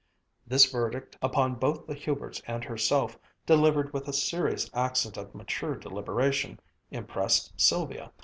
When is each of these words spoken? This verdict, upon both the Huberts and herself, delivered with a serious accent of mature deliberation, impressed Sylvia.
This 0.47 0.65
verdict, 0.65 1.15
upon 1.21 1.59
both 1.59 1.85
the 1.85 1.93
Huberts 1.93 2.41
and 2.47 2.63
herself, 2.63 3.19
delivered 3.45 3.93
with 3.93 4.07
a 4.07 4.13
serious 4.13 4.67
accent 4.73 5.15
of 5.15 5.35
mature 5.35 5.75
deliberation, 5.75 6.59
impressed 6.89 7.53
Sylvia. 7.55 8.11